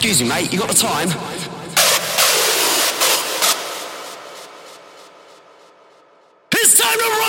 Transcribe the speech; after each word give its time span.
Excuse 0.00 0.22
me, 0.22 0.28
mate, 0.28 0.52
you 0.52 0.60
got 0.60 0.68
the 0.68 0.74
time? 0.74 1.08
It's 6.52 6.78
time 6.78 6.98
to 6.98 7.18
rock! 7.18 7.27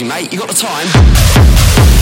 Me, 0.00 0.08
mate, 0.08 0.32
you 0.32 0.38
got 0.40 0.48
the 0.48 0.54
time? 0.54 1.93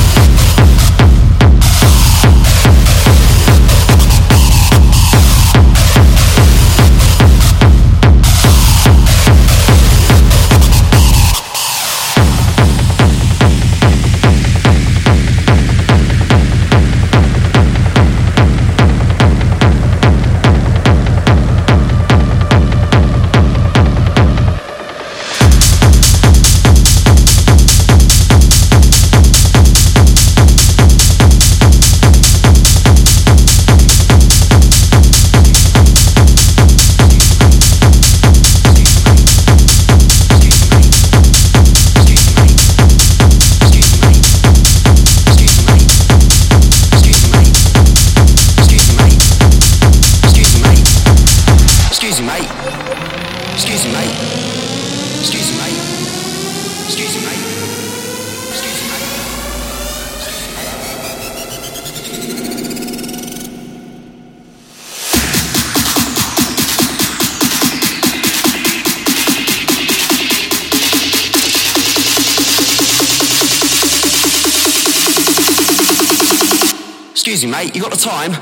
Excuse 77.32 77.50
me, 77.50 77.53
mate, 77.56 77.75
you 77.75 77.81
got 77.81 77.91
the 77.91 77.97
time? 77.97 78.32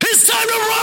It's 0.00 0.26
time 0.26 0.48
to 0.48 0.54
rock! 0.54 0.79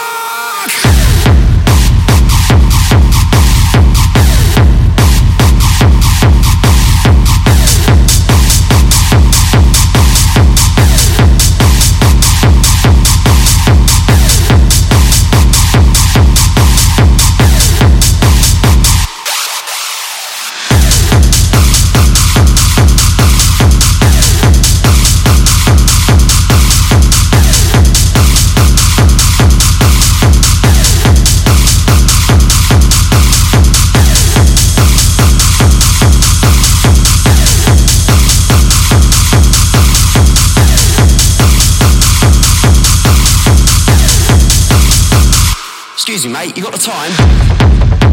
Excuse 46.10 46.26
me, 46.26 46.32
mate, 46.32 46.56
you 46.56 46.64
got 46.64 46.72
the 46.72 46.78
time? 46.78 48.07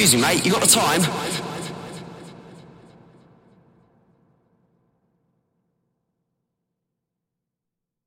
Excuse 0.00 0.14
me, 0.14 0.28
mate, 0.28 0.46
you 0.46 0.52
got 0.52 0.60
the 0.60 0.68
time? 0.68 1.47